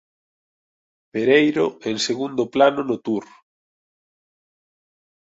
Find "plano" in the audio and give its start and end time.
2.53-2.81